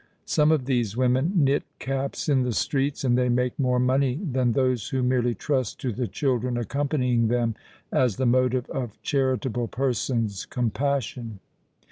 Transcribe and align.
Some 0.25 0.51
of 0.51 0.65
these 0.65 0.97
women 0.97 1.31
knit 1.35 1.61
caps 1.77 2.27
in 2.27 2.41
the 2.41 2.53
streets; 2.53 3.03
and 3.03 3.15
they 3.15 3.29
make 3.29 3.59
more 3.59 3.77
money 3.77 4.15
than 4.15 4.53
those 4.53 4.89
who 4.89 5.03
merely 5.03 5.35
trust 5.35 5.79
to 5.81 5.91
the 5.91 6.07
children 6.07 6.57
accompanying 6.57 7.27
them 7.27 7.53
as 7.91 8.15
the 8.15 8.25
motive 8.25 8.67
of 8.71 8.99
charitable 9.03 9.67
persons' 9.67 10.47
compassion. 10.47 11.39